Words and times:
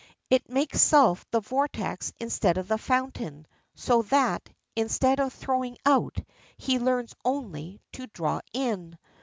It 0.31 0.49
makes 0.49 0.81
self 0.81 1.29
the 1.29 1.41
vortex 1.41 2.11
instead 2.19 2.57
of 2.57 2.67
the 2.67 2.79
fountain, 2.79 3.45
so 3.75 4.01
that, 4.01 4.49
instead 4.75 5.19
of 5.19 5.31
throwing 5.31 5.77
out, 5.85 6.17
he 6.57 6.79
learns 6.79 7.13
only 7.23 7.79
to 7.91 8.07
draw 8.07 8.41
in. 8.51 8.97